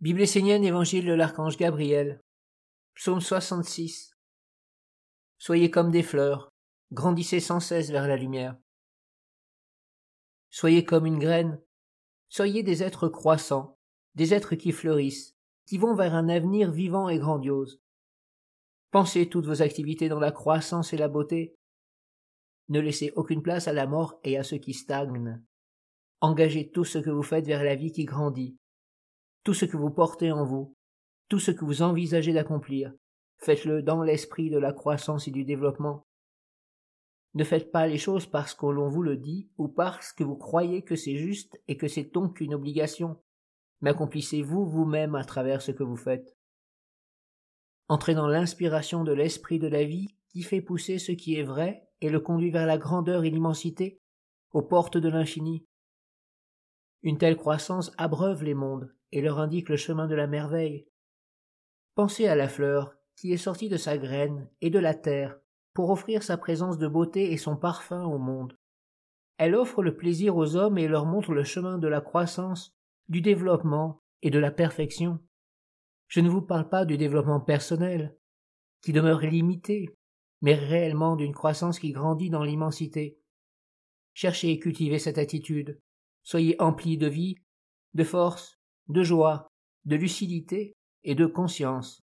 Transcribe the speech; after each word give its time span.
Bible 0.00 0.20
essénienne, 0.20 0.62
Évangile 0.62 1.06
de 1.06 1.12
l'archange 1.12 1.56
Gabriel. 1.56 2.20
Psaume 2.94 3.20
66. 3.20 4.12
Soyez 5.38 5.72
comme 5.72 5.90
des 5.90 6.04
fleurs, 6.04 6.52
grandissez 6.92 7.40
sans 7.40 7.58
cesse 7.58 7.90
vers 7.90 8.06
la 8.06 8.16
lumière. 8.16 8.56
Soyez 10.50 10.84
comme 10.84 11.04
une 11.04 11.18
graine, 11.18 11.60
soyez 12.28 12.62
des 12.62 12.84
êtres 12.84 13.08
croissants, 13.08 13.76
des 14.14 14.34
êtres 14.34 14.54
qui 14.54 14.70
fleurissent, 14.70 15.34
qui 15.66 15.78
vont 15.78 15.96
vers 15.96 16.14
un 16.14 16.28
avenir 16.28 16.70
vivant 16.70 17.08
et 17.08 17.18
grandiose. 17.18 17.80
Pensez 18.92 19.28
toutes 19.28 19.46
vos 19.46 19.62
activités 19.62 20.08
dans 20.08 20.20
la 20.20 20.30
croissance 20.30 20.92
et 20.92 20.96
la 20.96 21.08
beauté. 21.08 21.56
Ne 22.68 22.78
laissez 22.78 23.12
aucune 23.16 23.42
place 23.42 23.66
à 23.66 23.72
la 23.72 23.88
mort 23.88 24.20
et 24.22 24.38
à 24.38 24.44
ceux 24.44 24.58
qui 24.58 24.74
stagnent. 24.74 25.42
Engagez 26.20 26.70
tout 26.70 26.84
ce 26.84 26.98
que 26.98 27.10
vous 27.10 27.24
faites 27.24 27.46
vers 27.46 27.64
la 27.64 27.74
vie 27.74 27.90
qui 27.90 28.04
grandit, 28.04 28.56
tout 29.48 29.54
ce 29.54 29.64
que 29.64 29.78
vous 29.78 29.88
portez 29.88 30.30
en 30.30 30.44
vous, 30.44 30.76
tout 31.30 31.38
ce 31.38 31.50
que 31.50 31.64
vous 31.64 31.80
envisagez 31.80 32.34
d'accomplir, 32.34 32.92
faites-le 33.38 33.82
dans 33.82 34.02
l'esprit 34.02 34.50
de 34.50 34.58
la 34.58 34.74
croissance 34.74 35.26
et 35.26 35.30
du 35.30 35.46
développement. 35.46 36.06
Ne 37.32 37.44
faites 37.44 37.72
pas 37.72 37.86
les 37.86 37.96
choses 37.96 38.26
parce 38.26 38.52
que 38.52 38.66
l'on 38.66 38.90
vous 38.90 39.00
le 39.00 39.16
dit 39.16 39.48
ou 39.56 39.66
parce 39.66 40.12
que 40.12 40.22
vous 40.22 40.36
croyez 40.36 40.82
que 40.82 40.96
c'est 40.96 41.16
juste 41.16 41.58
et 41.66 41.78
que 41.78 41.88
c'est 41.88 42.12
donc 42.12 42.42
une 42.42 42.52
obligation, 42.52 43.22
mais 43.80 43.88
accomplissez-vous 43.88 44.66
vous-même 44.66 45.14
à 45.14 45.24
travers 45.24 45.62
ce 45.62 45.72
que 45.72 45.82
vous 45.82 45.96
faites. 45.96 46.36
Entrez 47.88 48.14
dans 48.14 48.28
l'inspiration 48.28 49.02
de 49.02 49.12
l'esprit 49.12 49.58
de 49.58 49.68
la 49.68 49.84
vie 49.84 50.08
qui 50.28 50.42
fait 50.42 50.60
pousser 50.60 50.98
ce 50.98 51.12
qui 51.12 51.36
est 51.36 51.42
vrai 51.42 51.88
et 52.02 52.10
le 52.10 52.20
conduit 52.20 52.50
vers 52.50 52.66
la 52.66 52.76
grandeur 52.76 53.24
et 53.24 53.30
l'immensité, 53.30 53.98
aux 54.52 54.60
portes 54.60 54.98
de 54.98 55.08
l'infini. 55.08 55.64
Une 57.02 57.18
telle 57.18 57.36
croissance 57.36 57.92
abreuve 57.96 58.44
les 58.44 58.54
mondes, 58.54 58.92
et 59.12 59.20
leur 59.20 59.38
indique 59.38 59.68
le 59.68 59.76
chemin 59.76 60.06
de 60.06 60.14
la 60.14 60.26
merveille. 60.26 60.86
Pensez 61.94 62.26
à 62.26 62.36
la 62.36 62.48
fleur 62.48 62.94
qui 63.16 63.32
est 63.32 63.36
sortie 63.36 63.68
de 63.68 63.76
sa 63.76 63.98
graine 63.98 64.48
et 64.60 64.70
de 64.70 64.78
la 64.78 64.94
terre 64.94 65.38
pour 65.74 65.90
offrir 65.90 66.22
sa 66.22 66.36
présence 66.36 66.78
de 66.78 66.88
beauté 66.88 67.32
et 67.32 67.36
son 67.36 67.56
parfum 67.56 68.04
au 68.04 68.18
monde. 68.18 68.56
Elle 69.38 69.54
offre 69.54 69.82
le 69.82 69.96
plaisir 69.96 70.36
aux 70.36 70.56
hommes 70.56 70.78
et 70.78 70.88
leur 70.88 71.06
montre 71.06 71.32
le 71.32 71.44
chemin 71.44 71.78
de 71.78 71.88
la 71.88 72.00
croissance, 72.00 72.76
du 73.08 73.20
développement 73.20 74.02
et 74.22 74.30
de 74.30 74.38
la 74.38 74.50
perfection. 74.50 75.20
Je 76.08 76.20
ne 76.20 76.28
vous 76.28 76.42
parle 76.42 76.68
pas 76.68 76.84
du 76.84 76.96
développement 76.96 77.40
personnel, 77.40 78.16
qui 78.82 78.92
demeure 78.92 79.20
limité, 79.20 79.96
mais 80.40 80.54
réellement 80.54 81.16
d'une 81.16 81.34
croissance 81.34 81.78
qui 81.78 81.92
grandit 81.92 82.30
dans 82.30 82.42
l'immensité. 82.42 83.18
Cherchez 84.14 84.50
et 84.50 84.58
cultivez 84.58 84.98
cette 84.98 85.18
attitude. 85.18 85.80
Soyez 86.28 86.60
emplis 86.60 86.98
de 86.98 87.06
vie, 87.06 87.36
de 87.94 88.04
force, 88.04 88.60
de 88.88 89.02
joie, 89.02 89.48
de 89.86 89.96
lucidité 89.96 90.76
et 91.02 91.14
de 91.14 91.24
conscience. 91.24 92.02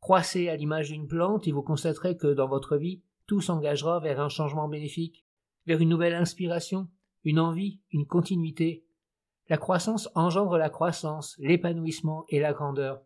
Croissez 0.00 0.48
à 0.48 0.56
l'image 0.56 0.88
d'une 0.88 1.06
plante 1.06 1.46
et 1.46 1.52
vous 1.52 1.60
constaterez 1.60 2.16
que 2.16 2.32
dans 2.32 2.48
votre 2.48 2.78
vie, 2.78 3.02
tout 3.26 3.42
s'engagera 3.42 4.00
vers 4.00 4.22
un 4.22 4.30
changement 4.30 4.68
bénéfique, 4.68 5.26
vers 5.66 5.80
une 5.80 5.90
nouvelle 5.90 6.14
inspiration, 6.14 6.88
une 7.24 7.38
envie, 7.38 7.82
une 7.90 8.06
continuité. 8.06 8.86
La 9.50 9.58
croissance 9.58 10.08
engendre 10.14 10.56
la 10.56 10.70
croissance, 10.70 11.36
l'épanouissement 11.38 12.24
et 12.30 12.40
la 12.40 12.54
grandeur. 12.54 13.02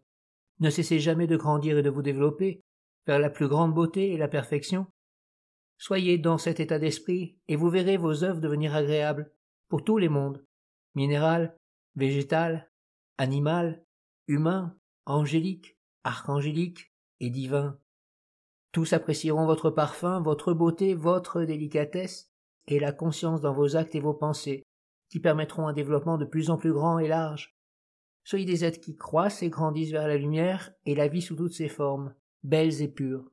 Ne 0.60 0.70
cessez 0.70 1.00
jamais 1.00 1.26
de 1.26 1.36
grandir 1.36 1.76
et 1.76 1.82
de 1.82 1.90
vous 1.90 2.02
développer 2.02 2.62
vers 3.04 3.18
la 3.18 3.30
plus 3.30 3.48
grande 3.48 3.74
beauté 3.74 4.12
et 4.12 4.16
la 4.16 4.28
perfection. 4.28 4.86
Soyez 5.76 6.18
dans 6.18 6.38
cet 6.38 6.60
état 6.60 6.78
d'esprit 6.78 7.36
et 7.48 7.56
vous 7.56 7.68
verrez 7.68 7.96
vos 7.96 8.22
œuvres 8.22 8.40
devenir 8.40 8.76
agréables 8.76 9.32
pour 9.70 9.84
tous 9.84 9.96
les 9.96 10.10
mondes, 10.10 10.44
minéral, 10.94 11.56
végétal, 11.94 12.70
animal, 13.18 13.82
humain, 14.26 14.76
angélique, 15.06 15.78
archangélique 16.04 16.92
et 17.20 17.30
divin. 17.30 17.78
Tous 18.72 18.92
apprécieront 18.92 19.46
votre 19.46 19.70
parfum, 19.70 20.20
votre 20.20 20.52
beauté, 20.52 20.94
votre 20.94 21.42
délicatesse, 21.42 22.30
et 22.66 22.78
la 22.78 22.92
conscience 22.92 23.40
dans 23.40 23.54
vos 23.54 23.76
actes 23.76 23.94
et 23.94 24.00
vos 24.00 24.14
pensées, 24.14 24.64
qui 25.08 25.20
permettront 25.20 25.66
un 25.66 25.72
développement 25.72 26.18
de 26.18 26.24
plus 26.24 26.50
en 26.50 26.56
plus 26.56 26.72
grand 26.72 26.98
et 26.98 27.08
large. 27.08 27.56
Soyez 28.24 28.44
des 28.44 28.64
êtres 28.64 28.80
qui 28.80 28.96
croissent 28.96 29.42
et 29.42 29.50
grandissent 29.50 29.92
vers 29.92 30.06
la 30.06 30.16
lumière 30.16 30.72
et 30.84 30.94
la 30.94 31.08
vie 31.08 31.22
sous 31.22 31.36
toutes 31.36 31.54
ses 31.54 31.68
formes, 31.68 32.14
belles 32.42 32.82
et 32.82 32.88
pures. 32.88 33.30